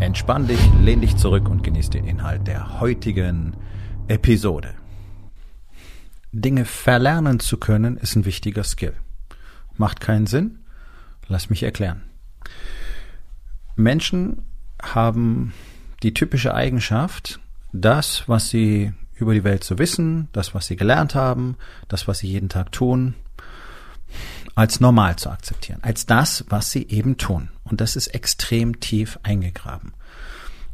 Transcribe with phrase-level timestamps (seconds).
[0.00, 3.54] Entspann dich, lehn dich zurück und genieß den Inhalt der heutigen
[4.08, 4.74] Episode.
[6.32, 8.94] Dinge verlernen zu können ist ein wichtiger Skill.
[9.76, 10.60] Macht keinen Sinn?
[11.28, 12.02] Lass mich erklären.
[13.76, 14.40] Menschen
[14.82, 15.52] haben
[16.02, 17.38] die typische Eigenschaft,
[17.74, 21.56] das, was sie über die Welt zu wissen, das, was sie gelernt haben,
[21.88, 23.14] das, was sie jeden Tag tun,
[24.54, 27.50] als normal zu akzeptieren, als das, was sie eben tun.
[27.70, 29.92] Und das ist extrem tief eingegraben.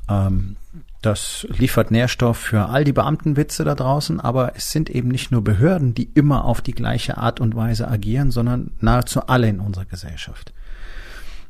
[0.09, 0.57] Ähm,
[1.03, 5.45] das liefert Nährstoff für all die Beamtenwitze da draußen, aber es sind eben nicht nur
[5.45, 9.85] Behörden, die immer auf die gleiche Art und Weise agieren, sondern nahezu alle in unserer
[9.85, 10.53] Gesellschaft.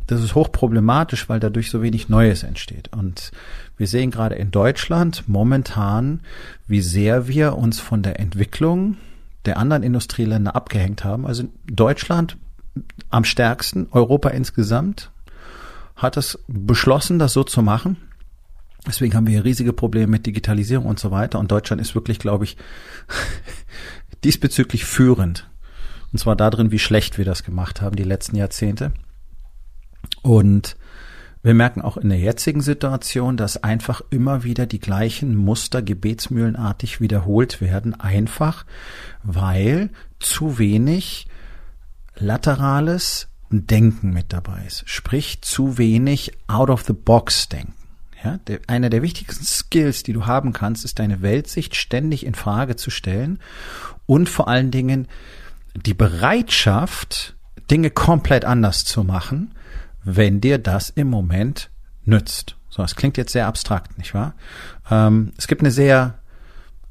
[0.09, 2.91] Das ist hochproblematisch, weil dadurch so wenig Neues entsteht.
[2.93, 3.33] Und
[3.77, 6.21] wir sehen gerade in Deutschland momentan,
[6.69, 8.99] wie sehr wir uns von der Entwicklung
[9.47, 11.27] der anderen Industrieländer abgehängt haben.
[11.27, 12.37] Also Deutschland
[13.11, 15.11] am stärksten, Europa insgesamt
[15.97, 17.97] hat es beschlossen, das so zu machen.
[18.87, 21.39] Deswegen haben wir hier riesige Probleme mit Digitalisierung und so weiter.
[21.41, 22.57] Und Deutschland ist wirklich, glaube ich,
[24.25, 25.51] diesbezüglich führend.
[26.13, 28.93] Und zwar darin, wie schlecht wir das gemacht haben die letzten Jahrzehnte.
[30.23, 30.77] Und
[31.43, 37.01] wir merken auch in der jetzigen Situation, dass einfach immer wieder die gleichen Muster gebetsmühlenartig
[37.01, 38.67] wiederholt werden, einfach
[39.23, 41.29] weil zu wenig
[42.17, 44.83] laterales Denken mit dabei ist.
[44.87, 47.75] Sprich, zu wenig out of the box denken.
[48.25, 52.35] Ja, der, einer der wichtigsten Skills, die du haben kannst, ist deine Weltsicht ständig in
[52.35, 53.39] Frage zu stellen
[54.07, 55.07] und vor allen Dingen
[55.75, 57.37] die Bereitschaft,
[57.71, 59.55] Dinge komplett anders zu machen,
[60.03, 61.71] wenn dir das im Moment
[62.05, 62.57] nützt.
[62.71, 64.35] So, das klingt jetzt sehr abstrakt, nicht wahr?
[64.91, 66.19] Ähm, es gibt eine sehr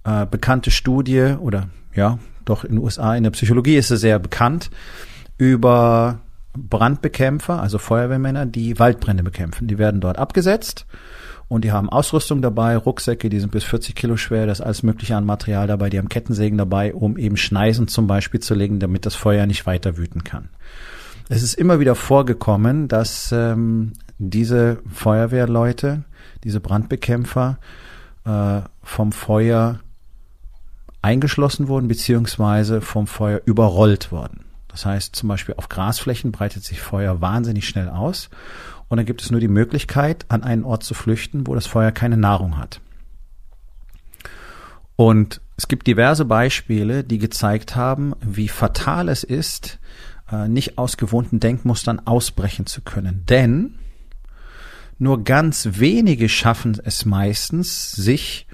[0.03, 4.19] äh, bekannte Studie oder ja, doch in den USA in der Psychologie ist es sehr
[4.19, 4.69] bekannt
[5.38, 6.19] über
[6.55, 9.67] Brandbekämpfer, also Feuerwehrmänner, die Waldbrände bekämpfen.
[9.67, 10.85] Die werden dort abgesetzt
[11.47, 14.83] und die haben Ausrüstung dabei, Rucksäcke, die sind bis 40 Kilo schwer, das ist alles
[14.83, 18.79] mögliche an Material dabei, die haben Kettensägen dabei, um eben Schneisen zum Beispiel zu legen,
[18.79, 20.49] damit das Feuer nicht weiter wüten kann.
[21.29, 26.03] Es ist immer wieder vorgekommen, dass ähm, diese Feuerwehrleute,
[26.43, 27.57] diese Brandbekämpfer
[28.25, 29.79] äh, vom Feuer
[31.01, 34.44] eingeschlossen wurden, beziehungsweise vom Feuer überrollt worden.
[34.75, 38.30] Das heißt, zum Beispiel auf Grasflächen breitet sich Feuer wahnsinnig schnell aus
[38.90, 41.94] und dann gibt es nur die Möglichkeit, an einen Ort zu flüchten, wo das Feuer
[41.94, 42.81] keine Nahrung hat.
[44.97, 49.80] Und es gibt diverse Beispiele, die gezeigt haben, wie fatal es ist,
[50.30, 53.25] äh, nicht aus gewohnten Denkmustern ausbrechen zu können.
[53.30, 53.75] Denn
[55.00, 58.46] nur ganz wenige schaffen es meistens, sich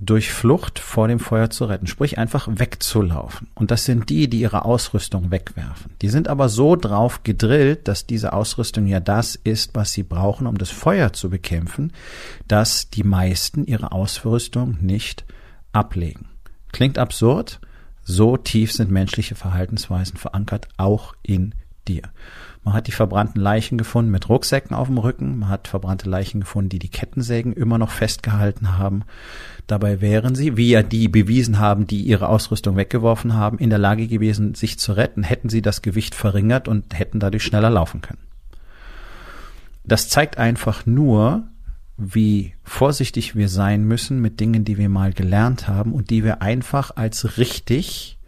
[0.00, 3.48] durch Flucht vor dem Feuer zu retten, sprich einfach wegzulaufen.
[3.54, 5.92] Und das sind die, die ihre Ausrüstung wegwerfen.
[6.00, 10.46] Die sind aber so drauf gedrillt, dass diese Ausrüstung ja das ist, was sie brauchen,
[10.46, 11.92] um das Feuer zu bekämpfen,
[12.48, 15.26] dass die meisten ihre Ausrüstung nicht
[15.72, 16.28] ablegen.
[16.72, 17.60] Klingt absurd,
[18.02, 21.54] so tief sind menschliche Verhaltensweisen verankert, auch in
[21.86, 22.02] dir.
[22.62, 25.38] Man hat die verbrannten Leichen gefunden mit Rucksäcken auf dem Rücken.
[25.38, 29.04] Man hat verbrannte Leichen gefunden, die die Kettensägen immer noch festgehalten haben.
[29.66, 33.78] Dabei wären sie, wie ja die bewiesen haben, die ihre Ausrüstung weggeworfen haben, in der
[33.78, 38.02] Lage gewesen, sich zu retten, hätten sie das Gewicht verringert und hätten dadurch schneller laufen
[38.02, 38.20] können.
[39.84, 41.44] Das zeigt einfach nur,
[41.96, 46.42] wie vorsichtig wir sein müssen mit Dingen, die wir mal gelernt haben und die wir
[46.42, 48.18] einfach als richtig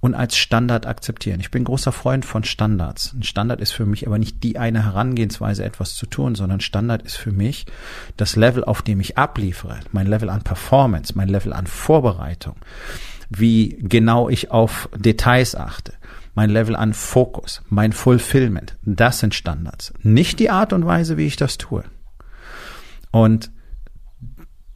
[0.00, 1.40] und als Standard akzeptieren.
[1.40, 3.14] Ich bin großer Freund von Standards.
[3.14, 7.02] Ein Standard ist für mich aber nicht die eine Herangehensweise, etwas zu tun, sondern Standard
[7.02, 7.66] ist für mich
[8.16, 12.56] das Level, auf dem ich abliefere, mein Level an Performance, mein Level an Vorbereitung,
[13.28, 15.92] wie genau ich auf Details achte,
[16.34, 18.76] mein Level an Fokus, mein Fulfillment.
[18.84, 19.92] Das sind Standards.
[20.02, 21.84] Nicht die Art und Weise, wie ich das tue.
[23.10, 23.50] Und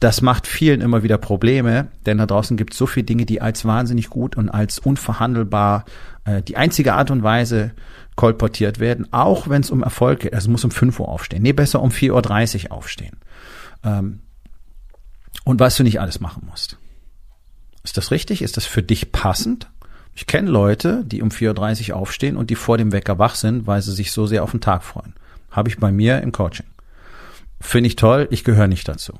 [0.03, 3.39] das macht vielen immer wieder Probleme, denn da draußen gibt es so viele Dinge, die
[3.39, 5.85] als wahnsinnig gut und als unverhandelbar
[6.25, 7.71] äh, die einzige Art und Weise
[8.17, 10.33] kolportiert werden, auch wenn es um Erfolg geht.
[10.33, 11.41] Also muss um 5 Uhr aufstehen.
[11.41, 13.15] Nee, besser um 4.30 Uhr aufstehen.
[13.85, 14.19] Ähm,
[15.45, 16.77] und was du nicht alles machen musst.
[17.83, 18.41] Ist das richtig?
[18.41, 19.69] Ist das für dich passend?
[20.15, 23.67] Ich kenne Leute, die um 4.30 Uhr aufstehen und die vor dem Wecker wach sind,
[23.67, 25.13] weil sie sich so sehr auf den Tag freuen.
[25.49, 26.65] Habe ich bei mir im Coaching.
[27.61, 29.13] finde ich toll, ich gehöre nicht dazu.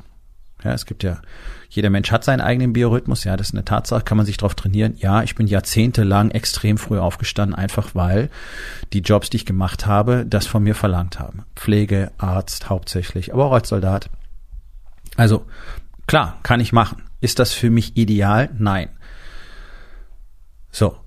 [0.63, 1.21] Ja, es gibt ja,
[1.69, 4.55] jeder Mensch hat seinen eigenen Biorhythmus, ja, das ist eine Tatsache, kann man sich darauf
[4.55, 4.95] trainieren.
[4.97, 8.29] Ja, ich bin jahrzehntelang extrem früh aufgestanden, einfach weil
[8.93, 11.43] die Jobs, die ich gemacht habe, das von mir verlangt haben.
[11.55, 14.09] Pflege, Arzt hauptsächlich, aber auch als Soldat.
[15.17, 15.45] Also,
[16.07, 17.03] klar, kann ich machen.
[17.21, 18.49] Ist das für mich ideal?
[18.57, 18.89] Nein.
[20.71, 20.97] So.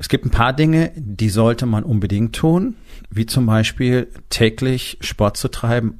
[0.00, 2.76] Es gibt ein paar Dinge, die sollte man unbedingt tun,
[3.10, 5.98] wie zum Beispiel täglich Sport zu treiben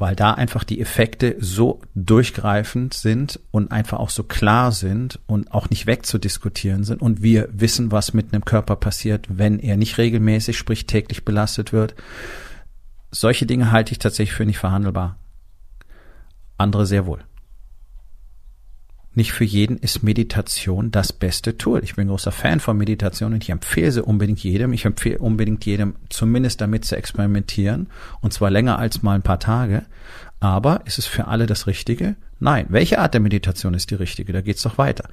[0.00, 5.52] weil da einfach die Effekte so durchgreifend sind und einfach auch so klar sind und
[5.52, 9.98] auch nicht wegzudiskutieren sind und wir wissen, was mit einem Körper passiert, wenn er nicht
[9.98, 11.94] regelmäßig, sprich täglich belastet wird.
[13.10, 15.18] Solche Dinge halte ich tatsächlich für nicht verhandelbar.
[16.56, 17.20] Andere sehr wohl.
[19.20, 21.84] Nicht für jeden ist Meditation das beste Tool.
[21.84, 24.72] Ich bin großer Fan von Meditation und ich empfehle sie unbedingt jedem.
[24.72, 27.88] Ich empfehle unbedingt jedem, zumindest damit zu experimentieren.
[28.22, 29.84] Und zwar länger als mal ein paar Tage.
[30.40, 32.16] Aber ist es für alle das Richtige?
[32.38, 32.64] Nein.
[32.70, 34.32] Welche Art der Meditation ist die richtige?
[34.32, 35.10] Da geht's doch weiter.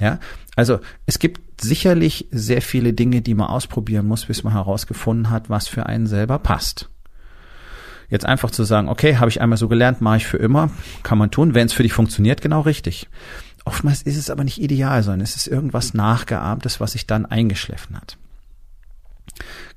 [0.00, 0.18] Ja.
[0.56, 5.48] Also, es gibt sicherlich sehr viele Dinge, die man ausprobieren muss, bis man herausgefunden hat,
[5.48, 6.90] was für einen selber passt.
[8.08, 10.70] Jetzt einfach zu sagen, okay, habe ich einmal so gelernt, mache ich für immer,
[11.02, 13.08] kann man tun, wenn es für dich funktioniert, genau richtig.
[13.64, 17.96] Oftmals ist es aber nicht ideal, sondern es ist irgendwas Nachgeahmtes, was sich dann eingeschliffen
[17.96, 18.18] hat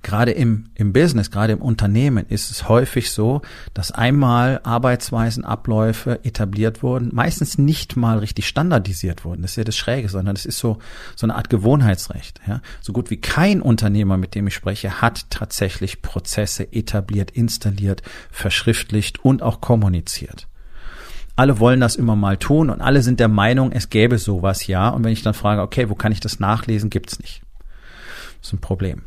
[0.03, 3.41] gerade im, im Business, gerade im Unternehmen ist es häufig so,
[3.73, 9.41] dass einmal Arbeitsweisen, Abläufe etabliert wurden, meistens nicht mal richtig standardisiert wurden.
[9.41, 10.77] Das ist ja das Schräge, sondern es ist so,
[11.15, 12.41] so eine Art Gewohnheitsrecht.
[12.47, 12.61] Ja?
[12.81, 18.01] So gut wie kein Unternehmer, mit dem ich spreche, hat tatsächlich Prozesse etabliert, installiert,
[18.31, 20.47] verschriftlicht und auch kommuniziert
[21.37, 24.89] alle wollen das immer mal tun und alle sind der Meinung, es gäbe sowas ja.
[24.89, 27.43] Und wenn ich dann frage, okay, wo kann ich das nachlesen, gibt's nicht.
[28.39, 29.03] Das ist ein Problem.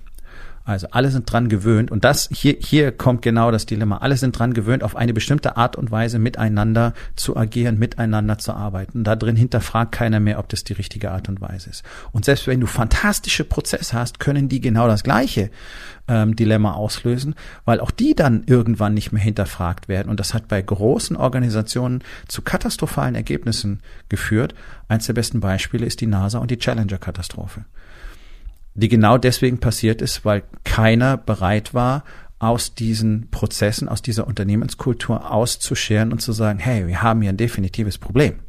[0.70, 3.96] Also alle sind dran gewöhnt und das hier hier kommt genau das Dilemma.
[3.96, 8.52] Alle sind dran gewöhnt, auf eine bestimmte Art und Weise miteinander zu agieren, miteinander zu
[8.52, 9.02] arbeiten.
[9.02, 11.82] Da drin hinterfragt keiner mehr, ob das die richtige Art und Weise ist.
[12.12, 15.50] Und selbst wenn du fantastische Prozesse hast, können die genau das gleiche
[16.06, 17.34] ähm, Dilemma auslösen,
[17.64, 20.08] weil auch die dann irgendwann nicht mehr hinterfragt werden.
[20.08, 24.55] Und das hat bei großen Organisationen zu katastrophalen Ergebnissen geführt.
[24.87, 27.64] Eins der besten Beispiele ist die NASA und die Challenger-Katastrophe
[28.75, 32.05] die genau deswegen passiert ist, weil keiner bereit war,
[32.38, 37.37] aus diesen Prozessen, aus dieser Unternehmenskultur auszuscheren und zu sagen, hey, wir haben hier ein
[37.37, 38.40] definitives Problem.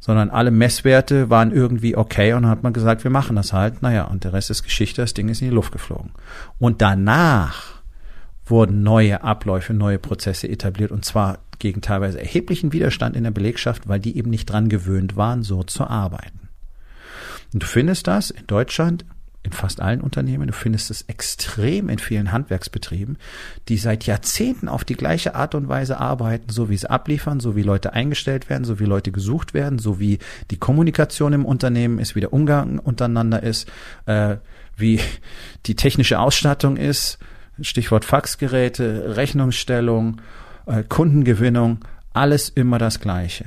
[0.00, 3.82] Sondern alle Messwerte waren irgendwie okay und dann hat man gesagt, wir machen das halt.
[3.82, 6.12] Naja, und der Rest ist Geschichte, das Ding ist in die Luft geflogen.
[6.58, 7.82] Und danach
[8.46, 13.88] wurden neue Abläufe, neue Prozesse etabliert und zwar gegen teilweise erheblichen Widerstand in der Belegschaft,
[13.88, 16.47] weil die eben nicht dran gewöhnt waren, so zu arbeiten.
[17.52, 19.04] Und du findest das in Deutschland
[19.42, 20.46] in fast allen Unternehmen.
[20.46, 23.16] Du findest es extrem in vielen Handwerksbetrieben,
[23.68, 27.56] die seit Jahrzehnten auf die gleiche Art und Weise arbeiten, so wie sie abliefern, so
[27.56, 30.18] wie Leute eingestellt werden, so wie Leute gesucht werden, so wie
[30.50, 33.70] die Kommunikation im Unternehmen ist, wie der Umgang untereinander ist,
[34.06, 34.36] äh,
[34.76, 35.00] wie
[35.66, 37.18] die technische Ausstattung ist,
[37.60, 40.20] Stichwort Faxgeräte, Rechnungsstellung,
[40.66, 43.46] äh, Kundengewinnung, alles immer das Gleiche.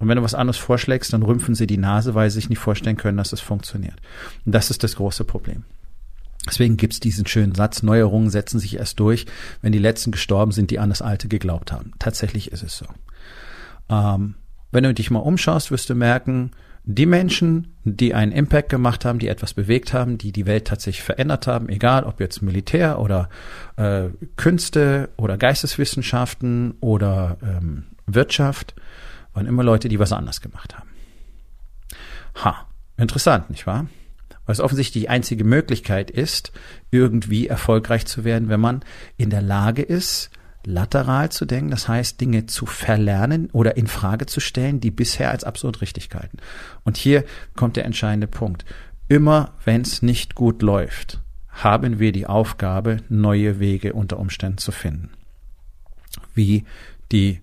[0.00, 2.58] Und wenn du was anderes vorschlägst, dann rümpfen sie die Nase, weil sie sich nicht
[2.58, 3.96] vorstellen können, dass es funktioniert.
[4.44, 5.64] Und das ist das große Problem.
[6.46, 9.26] Deswegen gibt's diesen schönen Satz, Neuerungen setzen sich erst durch,
[9.60, 11.92] wenn die Letzten gestorben sind, die an das Alte geglaubt haben.
[11.98, 12.86] Tatsächlich ist es so.
[13.90, 14.36] Ähm,
[14.72, 16.52] wenn du dich mal umschaust, wirst du merken,
[16.84, 21.02] die Menschen, die einen Impact gemacht haben, die etwas bewegt haben, die die Welt tatsächlich
[21.02, 23.28] verändert haben, egal ob jetzt Militär oder
[23.76, 28.74] äh, Künste oder Geisteswissenschaften oder ähm, Wirtschaft,
[29.32, 30.90] waren immer Leute, die was anders gemacht haben.
[32.44, 33.86] Ha, interessant, nicht wahr?
[34.46, 36.52] Weil es offensichtlich die einzige Möglichkeit ist,
[36.90, 38.84] irgendwie erfolgreich zu werden, wenn man
[39.16, 40.30] in der Lage ist,
[40.64, 45.30] lateral zu denken, das heißt Dinge zu verlernen oder in Frage zu stellen, die bisher
[45.30, 46.38] als absurd richtig galten.
[46.84, 47.24] Und hier
[47.56, 48.64] kommt der entscheidende Punkt.
[49.08, 54.72] Immer wenn es nicht gut läuft, haben wir die Aufgabe, neue Wege unter Umständen zu
[54.72, 55.10] finden.
[56.34, 56.64] Wie
[57.10, 57.40] die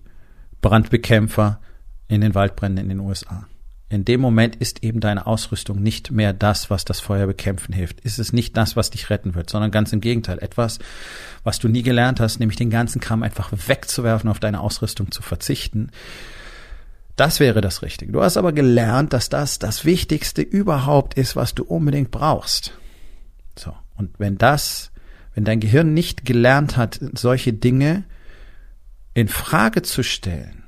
[0.60, 1.60] Brandbekämpfer
[2.08, 3.46] in den Waldbränden in den USA.
[3.90, 8.00] In dem Moment ist eben deine Ausrüstung nicht mehr das, was das Feuer bekämpfen hilft.
[8.00, 10.38] Ist es nicht das, was dich retten wird, sondern ganz im Gegenteil.
[10.40, 10.78] Etwas,
[11.42, 15.22] was du nie gelernt hast, nämlich den ganzen Kram einfach wegzuwerfen, auf deine Ausrüstung zu
[15.22, 15.90] verzichten.
[17.16, 18.12] Das wäre das Richtige.
[18.12, 22.74] Du hast aber gelernt, dass das das Wichtigste überhaupt ist, was du unbedingt brauchst.
[23.56, 23.74] So.
[23.96, 24.92] Und wenn das,
[25.34, 28.04] wenn dein Gehirn nicht gelernt hat, solche Dinge
[29.14, 30.62] in Frage zu stellen,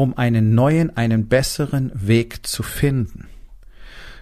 [0.00, 3.28] um einen neuen, einen besseren Weg zu finden,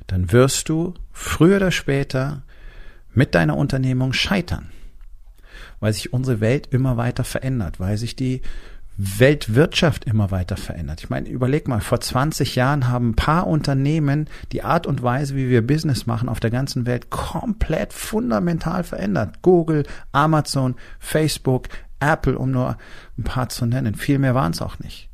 [0.09, 2.43] dann wirst du früher oder später
[3.15, 4.73] mit deiner Unternehmung scheitern.
[5.79, 8.43] weil sich unsere Welt immer weiter verändert, weil sich die
[8.97, 10.99] Weltwirtschaft immer weiter verändert.
[10.99, 15.37] Ich meine, überleg mal, vor 20 Jahren haben ein paar Unternehmen die Art und Weise,
[15.37, 19.41] wie wir Business machen auf der ganzen Welt komplett fundamental verändert.
[19.43, 21.69] Google, Amazon, Facebook,
[22.01, 22.77] Apple, um nur
[23.17, 23.95] ein paar zu nennen.
[23.95, 25.08] Viel mehr waren es auch nicht.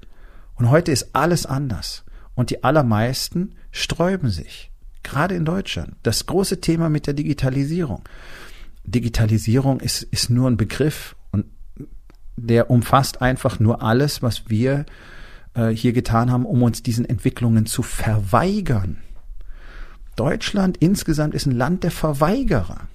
[0.56, 2.04] Und heute ist alles anders.
[2.34, 4.70] Und die allermeisten sträuben sich.
[5.02, 5.96] Gerade in Deutschland.
[6.02, 8.02] Das große Thema mit der Digitalisierung.
[8.84, 11.16] Digitalisierung ist, ist nur ein Begriff
[12.36, 14.86] der umfasst einfach nur alles, was wir
[15.54, 18.98] äh, hier getan haben, um uns diesen Entwicklungen zu verweigern.
[20.16, 22.88] Deutschland insgesamt ist ein Land der Verweigerer.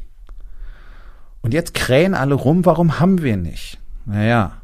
[1.41, 3.79] Und jetzt krähen alle rum, warum haben wir nicht?
[4.05, 4.58] Naja,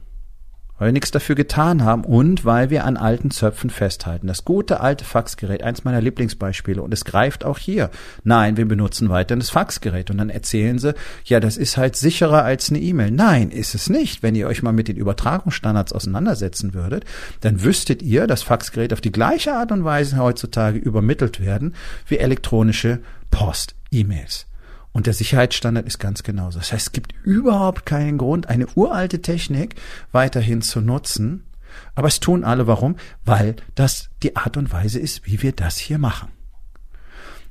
[0.77, 4.27] weil wir nichts dafür getan haben und weil wir an alten Zöpfen festhalten.
[4.27, 7.89] Das gute alte Faxgerät, eins meiner Lieblingsbeispiele und es greift auch hier.
[8.23, 12.43] Nein, wir benutzen weiterhin das Faxgerät und dann erzählen sie, ja, das ist halt sicherer
[12.43, 13.11] als eine E-Mail.
[13.11, 14.23] Nein, ist es nicht.
[14.23, 17.05] Wenn ihr euch mal mit den Übertragungsstandards auseinandersetzen würdet,
[17.41, 21.75] dann wüsstet ihr, dass Faxgeräte auf die gleiche Art und Weise heutzutage übermittelt werden
[22.07, 22.99] wie elektronische
[23.31, 24.47] Post, E-Mails.
[24.95, 26.57] Und der Sicherheitsstandard ist ganz genauso.
[26.57, 29.75] Das heißt, es gibt überhaupt keinen Grund, eine uralte Technik
[30.13, 31.43] weiterhin zu nutzen.
[31.95, 32.65] Aber es tun alle.
[32.65, 32.95] Warum?
[33.25, 36.29] Weil das die Art und Weise ist, wie wir das hier machen.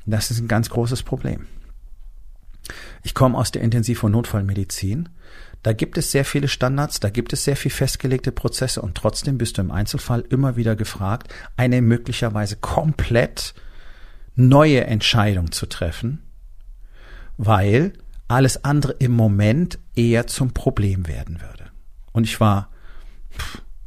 [0.07, 1.47] Das ist ein ganz großes Problem.
[3.03, 5.11] Ich komme aus der Intensiv- und Notfallmedizin.
[5.63, 9.37] Da gibt es sehr viele Standards, da gibt es sehr viel festgelegte Prozesse und trotzdem
[9.37, 13.53] bist du im Einzelfall immer wieder gefragt, eine möglicherweise komplett
[14.35, 16.24] neue Entscheidung zu treffen,
[17.37, 17.93] weil
[18.29, 21.71] alles andere im Moment eher zum Problem werden würde.
[22.13, 22.71] Und ich war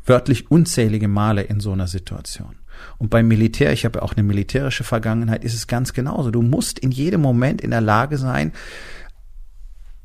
[0.05, 2.57] wörtlich unzählige Male in so einer Situation.
[2.97, 6.31] Und beim Militär, ich habe auch eine militärische Vergangenheit, ist es ganz genauso.
[6.31, 8.53] Du musst in jedem Moment in der Lage sein,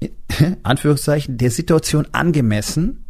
[0.63, 3.02] Anführungszeichen, der Situation angemessen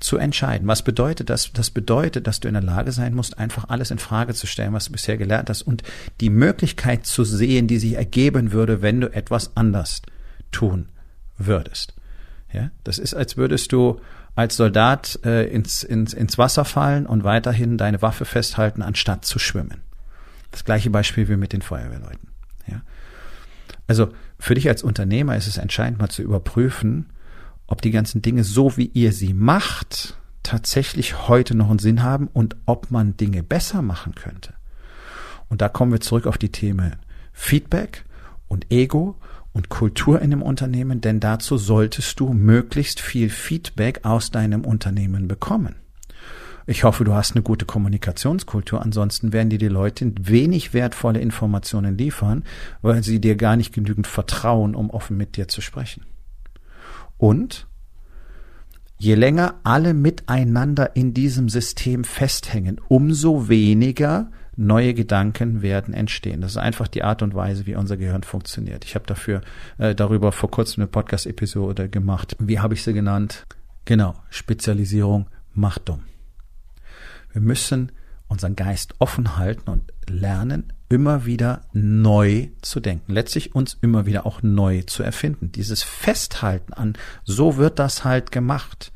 [0.00, 0.66] zu entscheiden.
[0.66, 1.52] Was bedeutet das?
[1.52, 4.72] Das bedeutet, dass du in der Lage sein musst, einfach alles in Frage zu stellen,
[4.72, 5.82] was du bisher gelernt hast und
[6.20, 10.02] die Möglichkeit zu sehen, die sich ergeben würde, wenn du etwas anders
[10.50, 10.88] tun
[11.36, 11.94] würdest.
[12.52, 14.00] Ja, das ist, als würdest du
[14.34, 19.38] als Soldat äh, ins, ins, ins Wasser fallen und weiterhin deine Waffe festhalten, anstatt zu
[19.38, 19.82] schwimmen.
[20.50, 22.28] Das gleiche Beispiel wie mit den Feuerwehrleuten.
[22.66, 22.80] Ja.
[23.86, 27.06] Also für dich als Unternehmer ist es entscheidend, mal zu überprüfen,
[27.70, 32.26] ob die ganzen Dinge so wie ihr sie macht, tatsächlich heute noch einen Sinn haben
[32.26, 34.52] und ob man Dinge besser machen könnte.
[35.48, 36.96] Und da kommen wir zurück auf die Themen
[37.32, 38.04] Feedback
[38.48, 39.16] und Ego
[39.52, 45.28] und Kultur in dem Unternehmen, denn dazu solltest du möglichst viel Feedback aus deinem Unternehmen
[45.28, 45.76] bekommen.
[46.66, 51.96] Ich hoffe, du hast eine gute Kommunikationskultur, ansonsten werden dir die Leute wenig wertvolle Informationen
[51.96, 52.44] liefern,
[52.82, 56.04] weil sie dir gar nicht genügend vertrauen, um offen mit dir zu sprechen.
[57.20, 57.66] Und
[58.96, 66.40] je länger alle miteinander in diesem System festhängen, umso weniger neue Gedanken werden entstehen.
[66.40, 68.86] Das ist einfach die Art und Weise, wie unser Gehirn funktioniert.
[68.86, 69.42] Ich habe dafür
[69.76, 72.36] äh, darüber vor kurzem eine Podcast-Episode gemacht.
[72.38, 73.46] Wie habe ich sie genannt?
[73.84, 76.04] Genau, Spezialisierung macht dumm.
[77.32, 77.92] Wir müssen
[78.28, 83.12] unseren Geist offen halten und lernen, immer wieder neu zu denken.
[83.12, 85.52] Letztlich uns immer wieder auch neu zu erfinden.
[85.52, 88.92] Dieses Festhalten an, so wird das halt gemacht,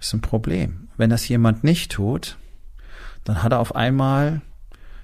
[0.00, 0.88] ist ein Problem.
[0.96, 2.36] Wenn das jemand nicht tut,
[3.24, 4.40] dann hat er auf einmal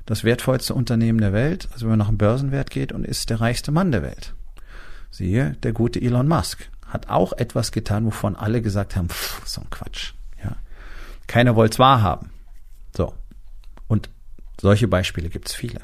[0.07, 3.41] das wertvollste Unternehmen der Welt, also wenn man nach dem Börsenwert geht und ist der
[3.43, 4.35] reichste Mann der Welt.
[5.11, 9.61] Siehe, der gute Elon Musk hat auch etwas getan, wovon alle gesagt haben, pff, so
[9.61, 10.15] ein Quatsch.
[10.43, 10.57] Ja.
[11.27, 12.31] Keiner wollte es wahrhaben.
[12.97, 13.13] So.
[14.61, 15.81] Solche Beispiele gibt es viele.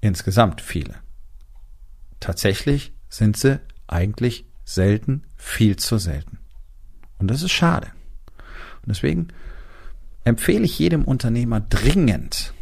[0.00, 0.94] Insgesamt viele.
[2.20, 6.38] Tatsächlich sind sie eigentlich selten, viel zu selten.
[7.18, 7.88] Und das ist schade.
[8.82, 9.28] Und deswegen
[10.24, 12.52] empfehle ich jedem Unternehmer dringend,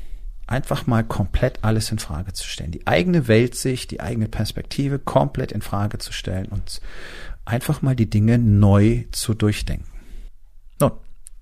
[0.46, 2.70] einfach mal komplett alles in Frage zu stellen.
[2.70, 6.80] Die eigene Weltsicht, die eigene Perspektive komplett in Frage zu stellen und
[7.44, 9.93] einfach mal die Dinge neu zu durchdenken.